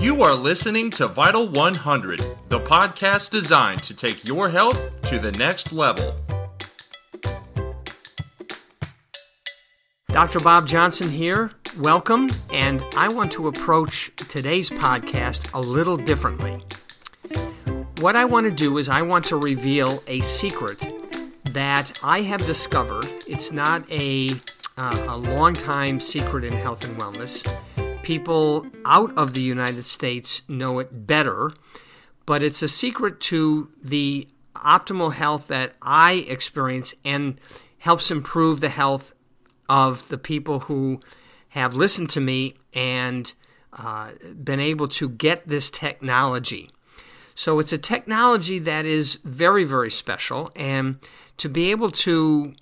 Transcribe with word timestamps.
You 0.00 0.22
are 0.22 0.34
listening 0.34 0.88
to 0.92 1.08
Vital 1.08 1.46
100, 1.46 2.24
the 2.48 2.58
podcast 2.58 3.30
designed 3.30 3.82
to 3.82 3.94
take 3.94 4.26
your 4.26 4.48
health 4.48 4.82
to 5.02 5.18
the 5.18 5.30
next 5.32 5.74
level. 5.74 6.16
Dr. 10.08 10.40
Bob 10.40 10.66
Johnson 10.66 11.10
here. 11.10 11.50
Welcome, 11.76 12.30
and 12.50 12.82
I 12.96 13.08
want 13.08 13.30
to 13.32 13.48
approach 13.48 14.10
today's 14.16 14.70
podcast 14.70 15.52
a 15.52 15.60
little 15.60 15.98
differently. 15.98 16.62
What 17.98 18.16
I 18.16 18.24
want 18.24 18.44
to 18.44 18.50
do 18.50 18.78
is, 18.78 18.88
I 18.88 19.02
want 19.02 19.26
to 19.26 19.36
reveal 19.36 20.02
a 20.06 20.22
secret 20.22 20.82
that 21.52 22.00
I 22.02 22.22
have 22.22 22.46
discovered. 22.46 23.06
It's 23.26 23.52
not 23.52 23.84
a, 23.90 24.30
uh, 24.78 25.06
a 25.10 25.16
long 25.18 25.52
time 25.52 26.00
secret 26.00 26.44
in 26.44 26.54
health 26.54 26.86
and 26.86 26.98
wellness. 26.98 27.46
People 28.02 28.66
out 28.84 29.16
of 29.16 29.34
the 29.34 29.42
United 29.42 29.86
States 29.86 30.42
know 30.48 30.78
it 30.78 31.06
better, 31.06 31.52
but 32.26 32.42
it's 32.42 32.62
a 32.62 32.68
secret 32.68 33.20
to 33.20 33.70
the 33.82 34.26
optimal 34.56 35.12
health 35.12 35.46
that 35.48 35.74
I 35.80 36.12
experience 36.28 36.94
and 37.04 37.38
helps 37.78 38.10
improve 38.10 38.60
the 38.60 38.68
health 38.68 39.12
of 39.68 40.08
the 40.08 40.18
people 40.18 40.60
who 40.60 41.00
have 41.50 41.74
listened 41.74 42.10
to 42.10 42.20
me 42.20 42.54
and 42.74 43.32
uh, 43.72 44.10
been 44.42 44.60
able 44.60 44.88
to 44.88 45.08
get 45.08 45.48
this 45.48 45.70
technology. 45.70 46.70
So 47.34 47.58
it's 47.58 47.72
a 47.72 47.78
technology 47.78 48.58
that 48.58 48.84
is 48.84 49.18
very, 49.24 49.64
very 49.64 49.90
special. 49.90 50.50
And 50.54 50.98
to 51.38 51.48
be 51.48 51.70
able 51.70 51.90
to 51.92 52.54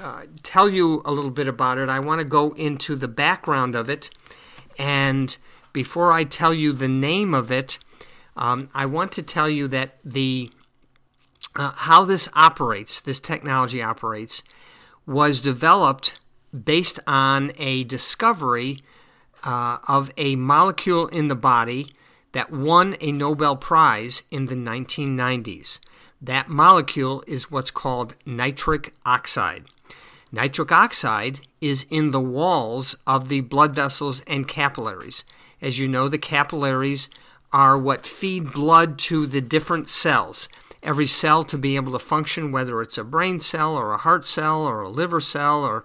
uh, 0.00 0.22
tell 0.42 0.68
you 0.68 1.02
a 1.04 1.12
little 1.12 1.30
bit 1.30 1.48
about 1.48 1.78
it, 1.78 1.88
I 1.88 1.98
want 2.00 2.20
to 2.20 2.24
go 2.24 2.50
into 2.52 2.94
the 2.94 3.08
background 3.08 3.74
of 3.74 3.88
it. 3.88 4.10
And 4.78 5.36
before 5.72 6.12
I 6.12 6.24
tell 6.24 6.54
you 6.54 6.72
the 6.72 6.88
name 6.88 7.34
of 7.34 7.50
it, 7.50 7.78
um, 8.36 8.70
I 8.72 8.86
want 8.86 9.12
to 9.12 9.22
tell 9.22 9.48
you 9.48 9.68
that 9.68 9.98
the 10.04 10.50
uh, 11.56 11.72
how 11.74 12.04
this 12.04 12.28
operates, 12.34 13.00
this 13.00 13.18
technology 13.18 13.82
operates, 13.82 14.44
was 15.06 15.40
developed 15.40 16.20
based 16.64 17.00
on 17.06 17.52
a 17.58 17.84
discovery 17.84 18.78
uh, 19.42 19.78
of 19.88 20.12
a 20.16 20.36
molecule 20.36 21.08
in 21.08 21.28
the 21.28 21.34
body 21.34 21.88
that 22.32 22.52
won 22.52 22.96
a 23.00 23.10
Nobel 23.10 23.56
Prize 23.56 24.22
in 24.30 24.46
the 24.46 24.54
1990s. 24.54 25.80
That 26.20 26.48
molecule 26.48 27.22
is 27.26 27.50
what's 27.50 27.70
called 27.70 28.14
nitric 28.26 28.94
oxide. 29.04 29.64
Nitric 30.30 30.70
oxide 30.70 31.40
is 31.60 31.86
in 31.90 32.10
the 32.10 32.20
walls 32.20 32.94
of 33.06 33.28
the 33.28 33.40
blood 33.40 33.74
vessels 33.74 34.20
and 34.26 34.46
capillaries. 34.46 35.24
As 35.62 35.78
you 35.78 35.88
know, 35.88 36.08
the 36.08 36.18
capillaries 36.18 37.08
are 37.52 37.78
what 37.78 38.06
feed 38.06 38.52
blood 38.52 38.98
to 38.98 39.26
the 39.26 39.40
different 39.40 39.88
cells. 39.88 40.48
Every 40.82 41.06
cell 41.06 41.44
to 41.44 41.58
be 41.58 41.76
able 41.76 41.92
to 41.92 41.98
function, 41.98 42.52
whether 42.52 42.80
it's 42.82 42.98
a 42.98 43.04
brain 43.04 43.40
cell 43.40 43.74
or 43.74 43.92
a 43.92 43.98
heart 43.98 44.26
cell 44.26 44.62
or 44.62 44.82
a 44.82 44.88
liver 44.88 45.20
cell 45.20 45.64
or 45.64 45.84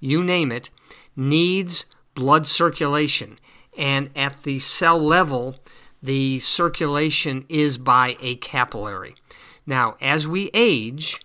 you 0.00 0.24
name 0.24 0.50
it, 0.50 0.70
needs 1.14 1.84
blood 2.14 2.48
circulation. 2.48 3.38
And 3.76 4.10
at 4.16 4.42
the 4.42 4.58
cell 4.58 4.98
level, 4.98 5.56
the 6.02 6.40
circulation 6.40 7.44
is 7.48 7.78
by 7.78 8.16
a 8.20 8.36
capillary. 8.36 9.14
Now, 9.66 9.96
as 10.00 10.26
we 10.26 10.50
age, 10.52 11.20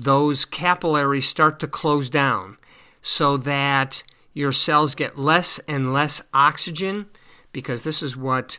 those 0.00 0.44
capillaries 0.44 1.28
start 1.28 1.60
to 1.60 1.66
close 1.66 2.08
down 2.08 2.56
so 3.02 3.36
that 3.36 4.02
your 4.32 4.52
cells 4.52 4.94
get 4.94 5.18
less 5.18 5.58
and 5.60 5.92
less 5.92 6.22
oxygen 6.32 7.06
because 7.52 7.82
this 7.82 8.02
is 8.02 8.16
what 8.16 8.58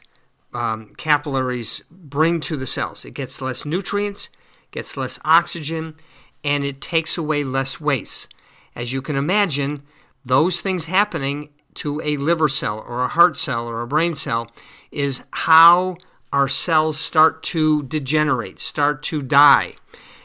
um, 0.53 0.93
capillaries 0.97 1.81
bring 1.89 2.39
to 2.41 2.57
the 2.57 2.67
cells. 2.67 3.05
It 3.05 3.13
gets 3.13 3.41
less 3.41 3.65
nutrients, 3.65 4.29
gets 4.71 4.97
less 4.97 5.17
oxygen, 5.23 5.95
and 6.43 6.63
it 6.63 6.81
takes 6.81 7.17
away 7.17 7.43
less 7.43 7.79
waste. 7.79 8.33
As 8.75 8.93
you 8.93 9.01
can 9.01 9.15
imagine, 9.15 9.83
those 10.23 10.61
things 10.61 10.85
happening 10.85 11.49
to 11.75 12.01
a 12.01 12.17
liver 12.17 12.49
cell 12.49 12.83
or 12.85 13.03
a 13.03 13.07
heart 13.07 13.37
cell 13.37 13.67
or 13.67 13.81
a 13.81 13.87
brain 13.87 14.15
cell 14.15 14.51
is 14.91 15.23
how 15.31 15.97
our 16.33 16.47
cells 16.47 16.99
start 16.99 17.43
to 17.43 17.83
degenerate, 17.83 18.59
start 18.59 19.01
to 19.03 19.21
die. 19.21 19.75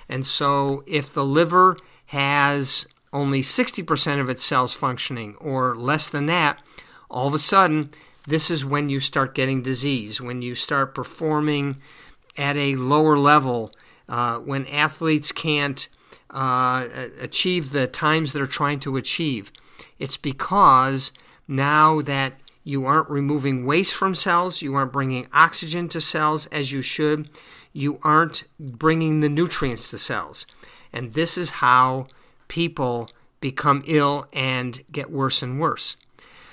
And 0.08 0.26
so 0.26 0.84
if 0.86 1.12
the 1.12 1.24
liver 1.24 1.76
has 2.06 2.86
only 3.12 3.42
60% 3.42 4.20
of 4.20 4.28
its 4.28 4.44
cells 4.44 4.72
functioning 4.72 5.34
or 5.36 5.74
less 5.74 6.08
than 6.08 6.26
that, 6.26 6.62
all 7.10 7.28
of 7.28 7.34
a 7.34 7.38
sudden, 7.38 7.90
this 8.26 8.50
is 8.50 8.64
when 8.64 8.88
you 8.88 9.00
start 9.00 9.34
getting 9.34 9.62
disease, 9.62 10.20
when 10.20 10.42
you 10.42 10.54
start 10.54 10.94
performing 10.94 11.76
at 12.36 12.56
a 12.56 12.76
lower 12.76 13.16
level, 13.16 13.72
uh, 14.08 14.38
when 14.38 14.66
athletes 14.66 15.32
can't 15.32 15.88
uh, 16.30 16.86
achieve 17.20 17.70
the 17.70 17.86
times 17.86 18.32
they're 18.32 18.46
trying 18.46 18.80
to 18.80 18.96
achieve. 18.96 19.52
It's 19.98 20.16
because 20.16 21.12
now 21.48 22.00
that 22.02 22.34
you 22.64 22.84
aren't 22.84 23.08
removing 23.08 23.64
waste 23.64 23.94
from 23.94 24.14
cells, 24.14 24.60
you 24.60 24.74
aren't 24.74 24.92
bringing 24.92 25.28
oxygen 25.32 25.88
to 25.88 26.00
cells 26.00 26.46
as 26.46 26.72
you 26.72 26.82
should, 26.82 27.30
you 27.76 27.98
aren't 28.02 28.44
bringing 28.58 29.20
the 29.20 29.28
nutrients 29.28 29.90
to 29.90 29.98
cells. 29.98 30.46
And 30.92 31.12
this 31.12 31.36
is 31.36 31.50
how 31.50 32.06
people 32.48 33.10
become 33.40 33.84
ill 33.86 34.26
and 34.32 34.80
get 34.90 35.10
worse 35.10 35.42
and 35.42 35.60
worse. 35.60 35.96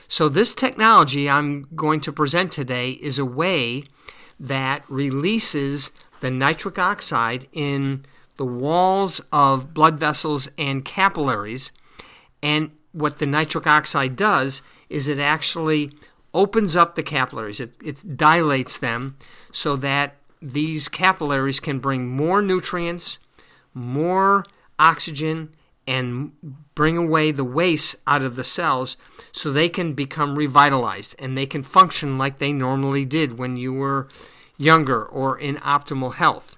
So, 0.08 0.30
this 0.30 0.54
technology 0.54 1.30
I'm 1.30 1.66
going 1.76 2.02
to 2.02 2.12
present 2.12 2.52
today 2.52 2.92
is 2.92 3.18
a 3.18 3.26
way 3.26 3.86
that 4.40 4.84
releases 4.90 5.92
the 6.20 6.30
nitric 6.30 6.78
oxide 6.78 7.48
in 7.54 8.06
the 8.38 8.46
walls 8.46 9.22
of 9.32 9.74
blood 9.74 9.98
vessels 9.98 10.50
and 10.58 10.84
capillaries. 10.84 11.72
And 12.42 12.72
what 12.92 13.20
the 13.20 13.26
nitric 13.26 13.66
oxide 13.66 14.16
does 14.16 14.62
is 14.90 15.08
it 15.08 15.20
actually 15.20 15.92
opens 16.34 16.76
up 16.76 16.96
the 16.96 17.04
capillaries, 17.04 17.60
it, 17.60 17.74
it 17.84 18.18
dilates 18.18 18.78
them 18.78 19.16
so 19.52 19.76
that 19.78 20.18
these 20.44 20.90
capillaries 20.90 21.60
can 21.60 21.80
bring 21.80 22.08
more 22.08 22.42
nutrients, 22.42 23.18
more 23.74 24.46
oxygen, 24.78 25.56
and 25.88 26.34
bring 26.76 26.98
away 26.98 27.32
the 27.32 27.44
waste 27.44 27.96
out 28.06 28.22
of 28.22 28.36
the 28.36 28.44
cells 28.44 28.98
so 29.32 29.52
they 29.52 29.70
can 29.70 29.94
become 29.94 30.36
revitalized 30.36 31.16
and 31.18 31.38
they 31.38 31.46
can 31.46 31.64
function 31.64 32.18
like 32.18 32.38
they 32.38 32.52
normally 32.52 33.06
did 33.06 33.38
when 33.38 33.58
you 33.58 33.74
were 33.74 34.08
younger 34.58 35.04
or 35.04 35.38
in 35.38 35.56
optimal 35.58 36.16
health. 36.16 36.58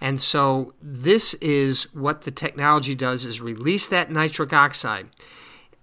And 0.00 0.20
so 0.20 0.74
this 0.80 1.34
is 1.34 1.84
what 1.94 2.22
the 2.22 2.30
technology 2.30 2.94
does 2.94 3.24
is 3.24 3.40
release 3.40 3.86
that 3.86 4.10
nitric 4.10 4.52
oxide. 4.52 5.08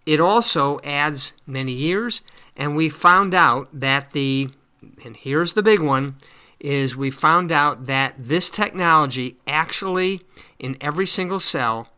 It 0.06 0.20
also 0.20 0.80
adds 0.84 1.34
many 1.48 1.72
years 1.72 2.22
and 2.56 2.76
we 2.76 2.90
found 2.90 3.34
out 3.34 3.68
that 3.74 4.12
the 4.12 4.50
and 5.04 5.16
here's 5.16 5.54
the 5.54 5.64
big 5.64 5.80
one 5.80 6.16
is 6.64 6.96
we 6.96 7.12
found 7.12 7.52
out 7.52 7.86
that 7.86 8.16
this 8.18 8.50
technology 8.50 9.38
actually 9.46 10.22
in 10.58 10.78
every 10.80 11.06
single 11.06 11.40
cell 11.40 11.90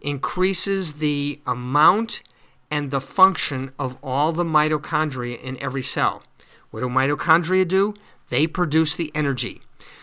increases 0.00 0.94
the 0.94 1.40
amount 1.46 2.22
and 2.70 2.90
the 2.90 3.00
function 3.00 3.72
of 3.78 3.98
all 4.02 4.32
the 4.32 4.44
mitochondria 4.44 5.38
in 5.42 5.60
every 5.60 5.82
cell. 5.82 6.22
What 6.70 6.80
do 6.80 6.88
mitochondria 6.88 7.68
do? 7.68 7.94
They 8.30 8.46
produce 8.46 8.94
the 8.94 9.12
energy. 9.14 9.60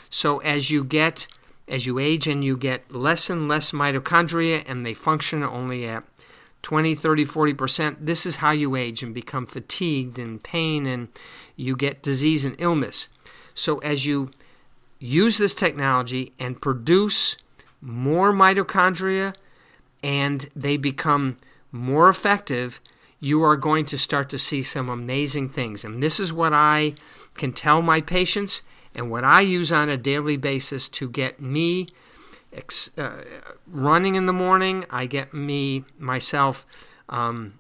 So 0.09 0.40
as 0.40 0.69
you 0.69 0.84
get 0.84 1.28
as 1.68 1.86
you 1.86 2.00
age 2.00 2.28
and 2.28 2.44
you 2.44 2.57
get 2.57 2.91
less 2.91 3.30
and 3.30 3.47
less 3.47 3.71
mitochondria 3.71 4.63
and 4.68 4.86
they 4.86 4.94
function 4.94 5.44
only 5.44 5.88
at 5.88 6.04
20, 6.63 6.95
30, 6.95 7.25
40%, 7.25 7.98
this 8.01 8.25
is 8.25 8.38
how 8.38 8.51
you 8.51 8.75
age 8.75 9.04
and 9.04 9.13
become 9.13 9.45
fatigued 9.45 10.19
and 10.19 10.44
pain 10.44 10.86
and 10.86 11.07
you 11.56 11.75
get 11.75 12.01
disease 12.01 12.44
and 12.44 12.56
illness. 12.60 13.07
So 13.59 13.79
as 13.79 14.06
you 14.06 14.31
use 15.00 15.38
this 15.38 15.53
technology 15.53 16.31
and 16.39 16.61
produce 16.61 17.35
more 17.81 18.31
mitochondria 18.31 19.35
and 20.01 20.50
they 20.56 20.77
become 20.77 21.38
more 21.69 22.07
effective, 22.07 22.79
you 23.19 23.44
are 23.44 23.57
going 23.57 23.85
to 23.88 23.97
start 23.97 24.29
to 24.29 24.38
see 24.38 24.63
some 24.63 24.88
amazing 24.88 25.50
things. 25.50 25.83
And 25.83 26.01
this 26.01 26.21
is 26.21 26.31
what 26.31 26.53
I 26.53 26.94
can 27.35 27.51
tell 27.51 27.81
my 27.81 28.00
patients 28.00 28.61
and 28.95 29.11
what 29.11 29.25
I 29.25 29.41
use 29.41 29.73
on 29.73 29.89
a 29.89 29.97
daily 29.97 30.38
basis 30.38 30.88
to 30.89 31.09
get 31.09 31.41
me 31.41 31.88
ex- 32.53 32.97
uh, 32.97 33.25
running 33.67 34.15
in 34.15 34.25
the 34.25 34.33
morning. 34.33 34.85
I 34.89 35.06
get 35.06 35.33
me 35.33 35.83
myself 35.97 36.65
um, 37.09 37.56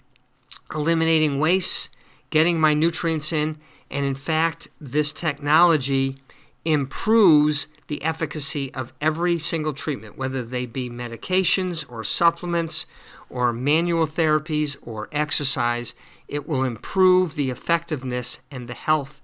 eliminating 0.73 1.39
waste, 1.39 1.89
getting 2.29 2.57
my 2.57 2.73
nutrients 2.73 3.33
in, 3.33 3.57
and 3.89 4.05
in 4.05 4.15
fact, 4.15 4.67
this 4.79 5.11
technology 5.11 6.17
improves 6.65 7.67
the 7.87 8.03
efficacy 8.03 8.71
of 8.73 8.93
every 9.01 9.39
single 9.39 9.73
treatment, 9.73 10.17
whether 10.17 10.43
they 10.43 10.65
be 10.65 10.89
medications 10.89 11.89
or 11.89 12.03
supplements 12.03 12.85
or 13.29 13.51
manual 13.51 14.05
therapies 14.05 14.77
or 14.81 15.09
exercise. 15.11 15.93
It 16.27 16.47
will 16.47 16.63
improve 16.63 17.35
the 17.35 17.49
effectiveness 17.49 18.39
and 18.51 18.67
the 18.67 18.75
health 18.75 19.21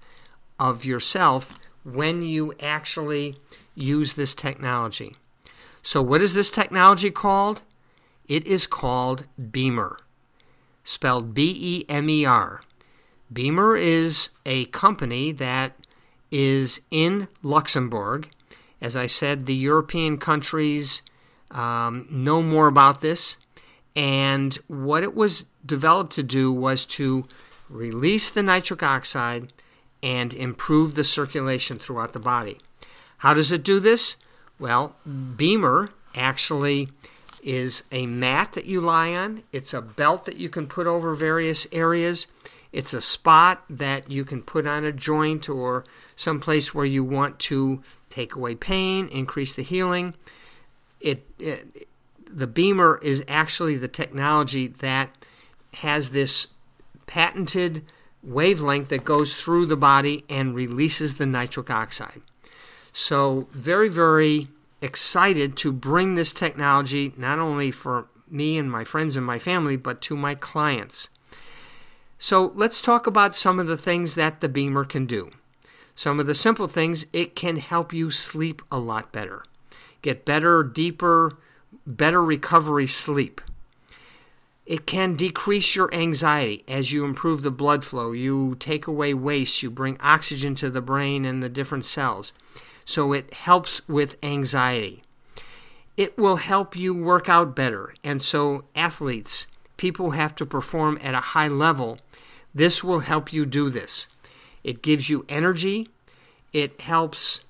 of 0.58 0.84
yourself 0.84 1.58
when 1.84 2.22
you 2.22 2.52
actually 2.60 3.36
use 3.74 4.14
this 4.14 4.34
technology. 4.34 5.14
So, 5.82 6.02
what 6.02 6.22
is 6.22 6.34
this 6.34 6.50
technology 6.50 7.12
called? 7.12 7.62
It 8.26 8.44
is 8.44 8.66
called 8.66 9.24
BEMER, 9.38 9.98
spelled 10.82 11.32
B 11.32 11.54
E 11.56 11.84
M 11.88 12.10
E 12.10 12.24
R. 12.24 12.62
BEMER 13.32 13.76
is 13.76 14.30
a 14.44 14.66
company 14.66 15.32
that 15.32 15.76
is 16.30 16.80
in 16.90 17.28
Luxembourg. 17.42 18.28
As 18.80 18.96
I 18.96 19.06
said, 19.06 19.46
the 19.46 19.54
European 19.54 20.18
countries 20.18 21.02
um, 21.50 22.06
know 22.10 22.42
more 22.42 22.66
about 22.68 23.00
this. 23.00 23.36
And 23.94 24.54
what 24.68 25.02
it 25.02 25.14
was 25.14 25.46
developed 25.64 26.12
to 26.14 26.22
do 26.22 26.52
was 26.52 26.84
to 26.86 27.26
release 27.68 28.30
the 28.30 28.42
nitric 28.42 28.82
oxide 28.82 29.52
and 30.02 30.32
improve 30.34 30.94
the 30.94 31.04
circulation 31.04 31.78
throughout 31.78 32.12
the 32.12 32.18
body. 32.18 32.58
How 33.18 33.34
does 33.34 33.50
it 33.50 33.64
do 33.64 33.80
this? 33.80 34.16
Well, 34.58 34.96
BEMER 35.06 35.90
actually 36.14 36.90
is 37.42 37.84
a 37.92 38.06
mat 38.06 38.52
that 38.52 38.66
you 38.66 38.80
lie 38.80 39.14
on, 39.14 39.42
it's 39.52 39.72
a 39.72 39.80
belt 39.80 40.24
that 40.26 40.36
you 40.36 40.48
can 40.48 40.66
put 40.66 40.86
over 40.86 41.14
various 41.14 41.66
areas. 41.72 42.26
It's 42.72 42.92
a 42.92 43.00
spot 43.00 43.64
that 43.70 44.10
you 44.10 44.24
can 44.24 44.42
put 44.42 44.66
on 44.66 44.84
a 44.84 44.92
joint 44.92 45.48
or 45.48 45.84
someplace 46.14 46.74
where 46.74 46.84
you 46.84 47.04
want 47.04 47.38
to 47.40 47.82
take 48.10 48.34
away 48.34 48.54
pain, 48.54 49.08
increase 49.08 49.54
the 49.54 49.62
healing. 49.62 50.14
It, 51.00 51.26
it, 51.38 51.88
the 52.30 52.46
BEMER 52.46 52.98
is 53.02 53.24
actually 53.28 53.76
the 53.76 53.88
technology 53.88 54.68
that 54.68 55.10
has 55.74 56.10
this 56.10 56.48
patented 57.06 57.84
wavelength 58.22 58.88
that 58.88 59.04
goes 59.04 59.34
through 59.34 59.66
the 59.66 59.76
body 59.76 60.24
and 60.28 60.54
releases 60.54 61.14
the 61.14 61.26
nitric 61.26 61.70
oxide. 61.70 62.22
So, 62.92 63.48
very, 63.52 63.88
very 63.88 64.48
excited 64.80 65.56
to 65.58 65.72
bring 65.72 66.14
this 66.14 66.32
technology 66.32 67.12
not 67.16 67.38
only 67.38 67.70
for 67.70 68.08
me 68.28 68.58
and 68.58 68.70
my 68.70 68.84
friends 68.84 69.16
and 69.16 69.24
my 69.24 69.38
family, 69.38 69.76
but 69.76 70.00
to 70.02 70.16
my 70.16 70.34
clients. 70.34 71.08
So, 72.18 72.52
let's 72.54 72.80
talk 72.80 73.06
about 73.06 73.34
some 73.34 73.58
of 73.58 73.66
the 73.66 73.76
things 73.76 74.14
that 74.14 74.40
the 74.40 74.48
BEMER 74.48 74.84
can 74.84 75.06
do. 75.06 75.30
Some 75.94 76.18
of 76.18 76.26
the 76.26 76.34
simple 76.34 76.68
things, 76.68 77.06
it 77.12 77.34
can 77.34 77.56
help 77.56 77.92
you 77.92 78.10
sleep 78.10 78.62
a 78.70 78.78
lot 78.78 79.12
better, 79.12 79.42
get 80.02 80.24
better, 80.24 80.62
deeper, 80.62 81.38
better 81.86 82.22
recovery 82.22 82.86
sleep. 82.86 83.40
It 84.66 84.84
can 84.84 85.14
decrease 85.14 85.76
your 85.76 85.94
anxiety 85.94 86.64
as 86.66 86.90
you 86.90 87.04
improve 87.04 87.42
the 87.42 87.52
blood 87.52 87.84
flow. 87.84 88.10
You 88.10 88.56
take 88.58 88.88
away 88.88 89.14
waste, 89.14 89.62
you 89.62 89.70
bring 89.70 89.96
oxygen 90.00 90.56
to 90.56 90.68
the 90.68 90.80
brain 90.80 91.24
and 91.24 91.40
the 91.42 91.48
different 91.48 91.84
cells. 91.84 92.32
So 92.84 93.12
it 93.12 93.32
helps 93.32 93.86
with 93.88 94.16
anxiety. 94.24 95.02
It 95.96 96.18
will 96.18 96.36
help 96.36 96.76
you 96.76 96.94
work 96.94 97.28
out 97.28 97.54
better. 97.54 97.94
And 98.02 98.20
so, 98.20 98.64
athletes, 98.74 99.46
people 99.76 100.12
have 100.12 100.34
to 100.36 100.46
perform 100.46 100.98
at 101.02 101.14
a 101.14 101.20
high 101.20 101.48
level, 101.48 101.98
this 102.54 102.82
will 102.82 103.00
help 103.00 103.32
you 103.32 103.46
do 103.46 103.70
this. 103.70 104.08
It 104.64 104.82
gives 104.82 105.10
you 105.10 105.24
energy, 105.28 105.88
it 106.52 106.80
helps 106.80 107.40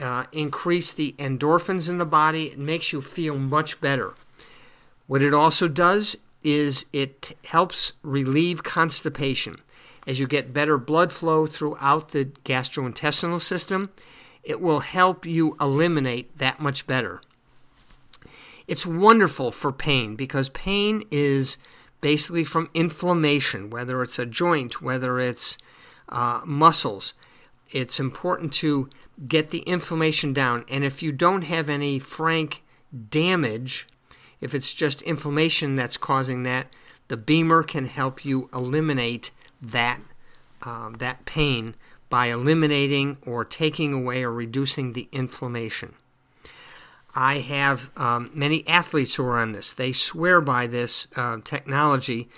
uh, 0.00 0.24
increase 0.32 0.92
the 0.92 1.14
endorphins 1.18 1.88
in 1.88 1.98
the 1.98 2.04
body, 2.04 2.46
it 2.46 2.58
makes 2.58 2.92
you 2.92 3.00
feel 3.00 3.38
much 3.38 3.80
better. 3.80 4.14
What 5.06 5.22
it 5.22 5.34
also 5.34 5.68
does 5.68 6.16
is 6.42 6.86
it 6.92 7.36
helps 7.44 7.92
relieve 8.02 8.62
constipation. 8.62 9.56
As 10.06 10.18
you 10.18 10.26
get 10.26 10.52
better 10.52 10.78
blood 10.78 11.12
flow 11.12 11.46
throughout 11.46 12.08
the 12.08 12.24
gastrointestinal 12.44 13.40
system, 13.40 13.90
it 14.42 14.60
will 14.60 14.80
help 14.80 15.24
you 15.24 15.56
eliminate 15.60 16.36
that 16.38 16.60
much 16.60 16.86
better. 16.86 17.20
It's 18.66 18.86
wonderful 18.86 19.50
for 19.50 19.72
pain 19.72 20.16
because 20.16 20.48
pain 20.50 21.04
is 21.10 21.56
basically 22.00 22.44
from 22.44 22.70
inflammation, 22.74 23.70
whether 23.70 24.02
it's 24.02 24.18
a 24.18 24.26
joint, 24.26 24.82
whether 24.82 25.18
it's 25.18 25.58
uh, 26.08 26.40
muscles. 26.44 27.14
It's 27.70 27.98
important 27.98 28.52
to 28.54 28.90
get 29.26 29.50
the 29.50 29.60
inflammation 29.60 30.32
down. 30.32 30.64
And 30.68 30.84
if 30.84 31.02
you 31.02 31.12
don't 31.12 31.42
have 31.42 31.70
any 31.70 31.98
frank 31.98 32.62
damage, 33.10 33.86
if 34.40 34.54
it's 34.54 34.74
just 34.74 35.02
inflammation 35.02 35.76
that's 35.76 35.96
causing 35.96 36.42
that, 36.42 36.66
the 37.08 37.16
BEMER 37.16 37.62
can 37.62 37.86
help 37.86 38.24
you 38.24 38.48
eliminate 38.52 39.30
that, 39.60 40.00
uh, 40.62 40.90
that 40.98 41.24
pain 41.24 41.74
by 42.10 42.26
eliminating 42.26 43.16
or 43.24 43.44
taking 43.44 43.92
away 43.92 44.22
or 44.22 44.32
reducing 44.32 44.92
the 44.92 45.08
inflammation. 45.12 45.94
I 47.14 47.38
have 47.38 47.90
um, 47.96 48.30
many 48.34 48.66
athletes 48.66 49.14
who 49.14 49.24
are 49.24 49.38
on 49.38 49.52
this. 49.52 49.72
They 49.72 49.92
swear 49.92 50.40
by 50.40 50.66
this 50.66 51.08
uh, 51.14 51.38
technology. 51.44 52.28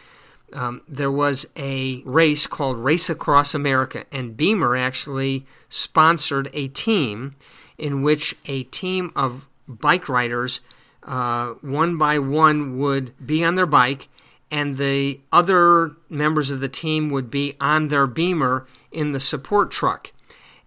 Um, 0.52 0.82
there 0.88 1.10
was 1.10 1.46
a 1.56 2.02
race 2.04 2.46
called 2.46 2.78
Race 2.78 3.08
Across 3.08 3.54
America, 3.54 4.04
and 4.12 4.36
BEMER 4.36 4.76
actually 4.76 5.46
sponsored 5.68 6.50
a 6.52 6.68
team 6.68 7.34
in 7.78 8.02
which 8.02 8.36
a 8.46 8.64
team 8.64 9.12
of 9.16 9.48
bike 9.66 10.08
riders 10.08 10.60
uh, 11.06 11.48
one 11.60 11.98
by 11.98 12.18
one 12.18 12.78
would 12.78 13.12
be 13.24 13.44
on 13.44 13.56
their 13.56 13.66
bike, 13.66 14.08
and 14.50 14.76
the 14.76 15.20
other 15.32 15.92
members 16.08 16.50
of 16.50 16.60
the 16.60 16.68
team 16.68 17.10
would 17.10 17.30
be 17.30 17.56
on 17.60 17.88
their 17.88 18.06
BEMER 18.06 18.66
in 18.90 19.12
the 19.12 19.20
support 19.20 19.70
truck. 19.70 20.12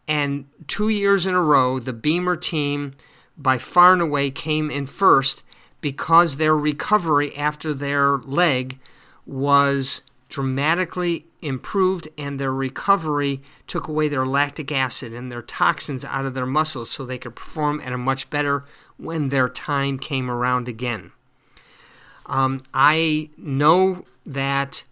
And 0.08 0.46
two 0.68 0.90
years 0.90 1.28
in 1.28 1.34
a 1.34 1.42
row, 1.42 1.80
the 1.80 1.94
BEMER 1.94 2.36
team, 2.36 2.94
by 3.38 3.58
far 3.58 3.94
and 3.94 4.02
away, 4.02 4.32
came 4.32 4.70
in 4.72 4.88
first 4.88 5.44
because 5.82 6.36
their 6.36 6.56
recovery 6.56 7.36
after 7.36 7.74
their 7.74 8.18
leg 8.18 8.80
was 9.26 10.02
dramatically 10.30 11.26
improved 11.42 12.08
and 12.18 12.40
their 12.40 12.52
recovery 12.52 13.42
took 13.68 13.88
away 13.88 14.08
their 14.08 14.26
lactic 14.26 14.72
acid 14.72 15.14
and 15.14 15.32
their 15.32 15.42
toxins 15.42 16.04
out 16.04 16.26
of 16.26 16.34
their 16.34 16.46
muscles 16.46 16.90
so 16.90 17.06
they 17.06 17.18
could 17.18 17.36
perform 17.36 17.80
at 17.82 17.94
a 17.94 17.98
much 17.98 18.30
better 18.30 18.66
when 18.98 19.30
their 19.30 19.48
time 19.48 19.98
came 20.00 20.30
around 20.30 20.68
again. 20.68 21.12
Um, 22.26 22.64
I 22.74 23.30
know 23.38 24.06
that 24.26 24.84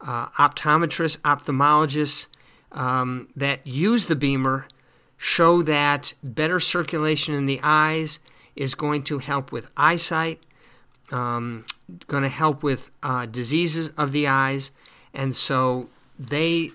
uh, 0.00 0.28
optometrists, 0.30 1.18
ophthalmologists 1.18 2.26
um, 2.72 3.28
that 3.36 3.64
use 3.66 4.06
the 4.06 4.16
BEMER 4.16 4.66
show 5.22 5.60
that 5.60 6.14
better 6.22 6.58
circulation 6.58 7.34
in 7.34 7.44
the 7.44 7.60
eyes 7.62 8.20
is 8.56 8.74
going 8.74 9.02
to 9.02 9.18
help 9.18 9.52
with 9.52 9.70
eyesight, 9.76 10.42
um, 11.12 11.62
going 12.06 12.22
to 12.22 12.28
help 12.30 12.62
with 12.62 12.90
uh, 13.02 13.26
diseases 13.26 13.90
of 13.98 14.12
the 14.12 14.26
eyes, 14.26 14.70
and 15.12 15.36
so 15.36 15.90
they, 16.18 16.70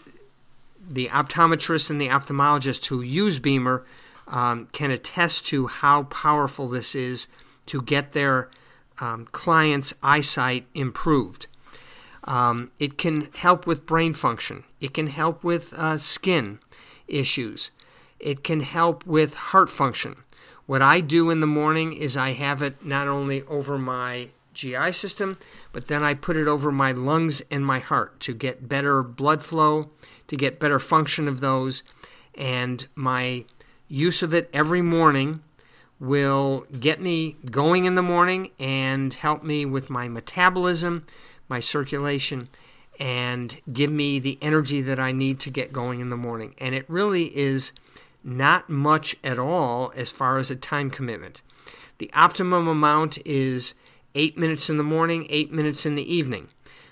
the 0.87 1.07
optometrists 1.07 1.89
and 1.89 1.99
the 1.99 2.07
ophthalmologists 2.07 2.85
who 2.85 3.01
use 3.01 3.39
BEMER, 3.39 3.83
um, 4.27 4.67
can 4.71 4.91
attest 4.91 5.47
to 5.47 5.65
how 5.65 6.03
powerful 6.03 6.69
this 6.69 6.93
is 6.93 7.25
to 7.65 7.81
get 7.81 8.11
their 8.11 8.51
um, 8.99 9.25
clients' 9.31 9.95
eyesight 10.03 10.67
improved. 10.75 11.47
Um, 12.25 12.69
it 12.77 12.99
can 12.99 13.29
help 13.33 13.65
with 13.65 13.87
brain 13.87 14.13
function. 14.13 14.65
It 14.79 14.93
can 14.93 15.07
help 15.07 15.43
with 15.43 15.73
uh, 15.73 15.97
skin 15.97 16.59
issues. 17.07 17.71
It 18.25 18.43
can 18.43 18.61
help 18.61 19.05
with 19.05 19.35
heart 19.35 19.69
function. 19.69 20.15
What 20.65 20.81
I 20.81 20.99
do 20.99 21.29
in 21.29 21.41
the 21.41 21.47
morning 21.47 21.93
is 21.93 22.17
I 22.17 22.31
have 22.31 22.63
it 22.63 22.83
not 22.83 23.07
only 23.07 23.43
over 23.43 23.77
my 23.77 24.29
GI 24.55 24.93
system, 24.93 25.37
but 25.71 25.89
then 25.89 26.01
I 26.01 26.15
put 26.15 26.35
it 26.35 26.47
over 26.47 26.71
my 26.71 26.91
lungs 26.91 27.43
and 27.51 27.63
my 27.63 27.77
heart 27.77 28.19
to 28.21 28.33
get 28.33 28.67
better 28.67 29.03
blood 29.03 29.43
flow, 29.43 29.91
to 30.25 30.35
get 30.35 30.59
better 30.59 30.79
function 30.79 31.27
of 31.27 31.39
those, 31.39 31.83
and 32.33 32.87
my 32.95 33.45
use 33.87 34.23
of 34.23 34.33
it 34.33 34.49
every 34.51 34.81
morning 34.81 35.43
will 35.99 36.65
get 36.79 36.99
me 36.99 37.35
going 37.51 37.85
in 37.85 37.93
the 37.93 38.01
morning 38.01 38.49
and 38.57 39.13
help 39.13 39.43
me 39.43 39.67
with 39.67 39.91
my 39.91 40.07
metabolism, 40.07 41.05
my 41.47 41.59
circulation, 41.59 42.49
and 42.99 43.61
give 43.71 43.91
me 43.91 44.17
the 44.17 44.39
energy 44.41 44.81
that 44.81 44.99
I 44.99 45.11
need 45.11 45.39
to 45.41 45.51
get 45.51 45.71
going 45.71 45.99
in 45.99 46.09
the 46.09 46.17
morning. 46.17 46.55
And 46.57 46.73
it 46.73 46.89
really 46.89 47.25
is 47.37 47.71
not 48.25 48.69
much 48.69 49.15
at 49.23 49.39
all 49.39 49.93
as 49.95 50.09
far 50.09 50.39
as 50.39 50.49
a 50.51 50.55
time 50.55 50.89
commitment. 50.89 51.41
The 51.99 52.11
optimum 52.13 52.67
amount 52.67 53.19
is 53.25 53.75
eight 54.15 54.37
minutes 54.37 54.69
in 54.69 54.77
the 54.77 54.83
morning, 54.83 55.27
eight 55.29 55.51
minutes 55.51 55.85
in 55.85 55.95
the 55.95 56.13
evening. 56.13 56.49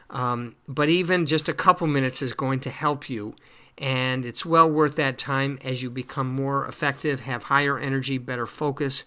Um, 0.09 0.55
but 0.67 0.89
even 0.89 1.25
just 1.25 1.49
a 1.49 1.53
couple 1.53 1.87
minutes 1.87 2.21
is 2.21 2.33
going 2.33 2.59
to 2.61 2.69
help 2.69 3.09
you 3.09 3.35
and 3.79 4.25
it's 4.25 4.45
well 4.45 4.69
worth 4.69 4.95
that 4.97 5.17
time 5.17 5.57
as 5.63 5.81
you 5.81 5.89
become 5.89 6.27
more 6.27 6.67
effective, 6.67 7.21
have 7.21 7.43
higher 7.43 7.79
energy, 7.79 8.19
better 8.19 8.45
focus 8.45 9.03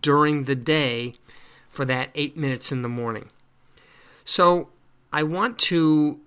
during 0.00 0.44
the 0.44 0.56
day 0.56 1.14
for 1.68 1.84
that 1.84 2.10
eight 2.16 2.36
minutes 2.36 2.72
in 2.72 2.82
the 2.82 2.88
morning. 2.88 3.30
So, 4.24 4.68
I 5.12 5.22
want 5.22 5.58
to 5.60 6.20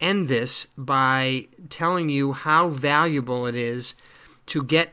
end 0.00 0.28
this 0.28 0.66
by 0.76 1.46
telling 1.70 2.08
you 2.08 2.32
how 2.32 2.68
valuable 2.68 3.46
it 3.46 3.54
is 3.54 3.94
to 4.46 4.62
get 4.62 4.92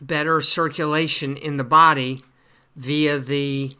better 0.00 0.40
circulation 0.40 1.36
in 1.36 1.56
the 1.56 1.64
body 1.64 2.22
via 2.76 3.18
the 3.18 3.76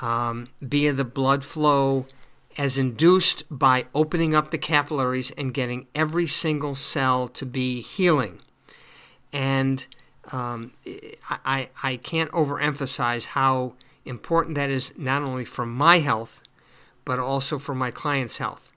um, 0.00 0.46
via 0.60 0.92
the 0.92 1.04
blood 1.04 1.44
flow 1.44 2.06
as 2.58 2.78
induced 2.78 3.44
by 3.50 3.86
opening 3.94 4.34
up 4.34 4.50
the 4.50 4.58
capillaries 4.58 5.30
and 5.32 5.52
getting 5.52 5.86
every 5.94 6.26
single 6.26 6.74
cell 6.74 7.28
to 7.28 7.44
be 7.44 7.80
healing. 7.80 8.40
And 9.32 9.86
um, 10.32 10.72
I, 11.28 11.68
I 11.82 11.96
can't 11.96 12.30
overemphasize 12.30 13.26
how 13.26 13.74
important 14.04 14.54
that 14.54 14.70
is 14.70 14.92
not 14.96 15.22
only 15.22 15.44
for 15.44 15.66
my 15.66 15.98
health, 15.98 16.40
but 17.04 17.18
also 17.18 17.58
for 17.58 17.74
my 17.74 17.90
client's 17.90 18.38
health. 18.38 18.68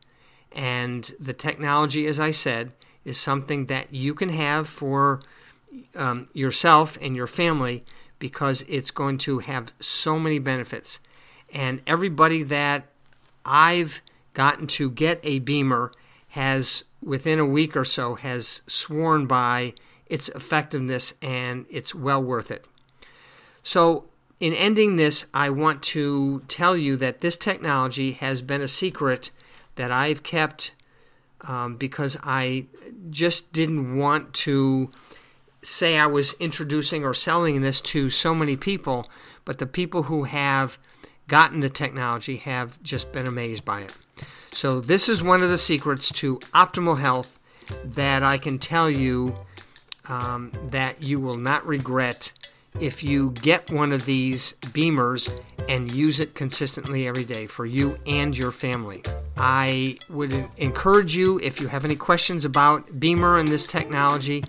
And 0.52 1.12
the 1.20 1.34
technology, 1.34 2.06
as 2.06 2.20
I 2.20 2.32
said, 2.32 2.72
is 3.10 3.18
something 3.18 3.66
that 3.66 3.94
you 3.94 4.14
can 4.14 4.30
have 4.30 4.68
for 4.68 5.20
um, 5.96 6.28
yourself 6.34 6.98
and 7.02 7.16
your 7.16 7.28
family 7.28 7.84
because 8.20 8.64
it's 8.68 8.92
going 8.92 9.18
to 9.18 9.40
have 9.40 9.74
so 9.80 10.20
many 10.20 10.38
benefits. 10.38 11.00
And 11.52 11.82
everybody 11.88 12.44
that 12.44 12.88
I've 13.44 14.02
gotten 14.34 14.68
to 14.68 14.92
get 14.92 15.20
a 15.24 15.40
BEMER 15.40 15.92
has, 16.30 16.84
within 17.02 17.40
a 17.40 17.46
week 17.46 17.76
or 17.76 17.84
so, 17.84 18.16
has 18.16 18.62
sworn 18.68 19.26
by 19.26 19.74
its 20.06 20.30
effectiveness 20.30 21.14
and 21.22 21.66
it's 21.70 21.96
well 21.96 22.22
worth 22.22 22.52
it. 22.52 22.66
So, 23.64 24.06
in 24.40 24.54
ending 24.54 24.96
this, 24.96 25.26
I 25.34 25.50
want 25.50 25.82
to 25.84 26.44
tell 26.48 26.78
you 26.78 26.96
that 26.98 27.22
this 27.22 27.36
technology 27.36 28.14
has 28.14 28.42
been 28.42 28.62
a 28.62 28.68
secret 28.68 29.32
that 29.76 29.92
I've 29.92 30.24
kept 30.24 30.72
um, 31.42 31.76
because 31.76 32.18
I 32.24 32.66
just 33.10 33.52
didn't 33.54 33.98
want 33.98 34.34
to 34.34 34.92
say 35.62 35.98
I 35.98 36.06
was 36.08 36.34
introducing 36.34 37.04
or 37.04 37.14
selling 37.14 37.62
this 37.62 37.82
to 37.82 38.10
so 38.10 38.34
many 38.34 38.56
people, 38.56 39.10
but 39.46 39.60
the 39.60 39.66
people 39.66 40.04
who 40.04 40.24
have 40.24 40.78
gotten 41.28 41.60
the 41.60 41.70
technology 41.70 42.38
have 42.38 42.82
just 42.84 43.12
been 43.12 43.28
amazed 43.28 43.66
by 43.66 43.82
it. 43.82 43.94
So, 44.52 44.82
this 44.82 45.08
is 45.08 45.22
one 45.22 45.44
of 45.44 45.50
the 45.50 45.58
secrets 45.58 46.10
to 46.14 46.40
optimal 46.54 47.00
health 47.00 47.40
that 47.84 48.24
I 48.24 48.38
can 48.38 48.58
tell 48.58 48.90
you 48.90 49.38
um, 50.08 50.52
that 50.72 51.04
you 51.04 51.20
will 51.20 51.38
not 51.38 51.66
regret 51.68 52.32
if 52.80 53.04
you 53.04 53.32
get 53.32 53.72
one 53.72 53.92
of 53.92 54.06
these 54.06 54.54
BEMERs 54.74 55.30
and 55.70 55.90
use 55.92 56.20
it 56.20 56.34
consistently 56.34 57.08
every 57.08 57.24
day 57.24 57.46
for 57.46 57.64
you 57.66 57.98
and 58.08 58.36
your 58.36 58.52
family. 58.52 59.04
I 59.38 60.00
would 60.10 60.50
encourage 60.58 61.16
you, 61.16 61.40
if 61.40 61.62
you 61.62 61.68
have 61.68 61.86
any 61.86 61.96
questions 61.96 62.44
about 62.44 63.00
BEMER 63.00 63.38
and 63.38 63.48
this 63.48 63.68
technology, 63.68 64.44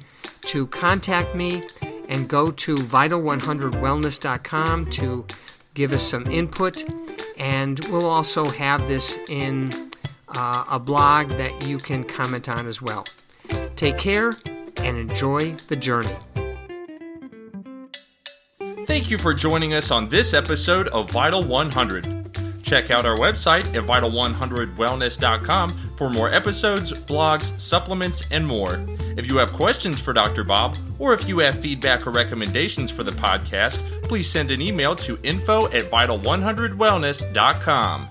to 0.47 0.67
contact 0.69 1.37
me 1.37 1.65
and 2.09 2.27
go 2.27 2.50
to 2.50 2.75
vital100wellness.com 2.75 4.91
to 4.91 5.27
give 5.75 5.93
us 5.93 6.03
some 6.03 6.27
input. 6.27 6.85
And 7.37 7.85
we'll 7.89 8.07
also 8.07 8.47
have 8.47 8.89
this 8.89 9.19
in 9.29 9.91
uh, 10.29 10.65
a 10.69 10.79
blog 10.79 11.29
that 11.33 11.67
you 11.67 11.77
can 11.79 12.03
comment 12.03 12.49
on 12.49 12.67
as 12.67 12.81
well. 12.81 13.05
Take 13.77 13.99
care 13.99 14.33
and 14.79 14.97
enjoy 14.97 15.55
the 15.69 15.77
journey. 15.77 16.17
Thank 18.90 19.06
you 19.09 19.18
for 19.18 19.32
joining 19.32 19.75
us 19.75 19.92
on 19.92 20.09
this 20.09 20.35
episode 20.35 20.88
of 20.88 21.12
Vital 21.12 21.44
100. 21.44 22.64
Check 22.64 22.90
out 22.90 23.06
our 23.06 23.16
website 23.16 23.73
at 23.73 23.85
vital100wellness.com 23.85 25.70
for 25.97 26.11
more 26.11 26.28
episodes, 26.28 26.92
blogs, 26.92 27.56
supplements, 27.61 28.26
and 28.32 28.44
more. 28.44 28.85
If 29.16 29.28
you 29.28 29.37
have 29.37 29.52
questions 29.52 30.00
for 30.00 30.12
Dr. 30.12 30.42
Bob, 30.42 30.76
or 30.99 31.14
if 31.14 31.28
you 31.28 31.38
have 31.38 31.61
feedback 31.61 32.04
or 32.04 32.11
recommendations 32.11 32.90
for 32.90 33.04
the 33.04 33.12
podcast, 33.12 33.78
please 34.02 34.28
send 34.28 34.50
an 34.50 34.61
email 34.61 34.97
to 34.97 35.20
info 35.23 35.66
at 35.66 35.88
vital100wellness.com. 35.88 38.09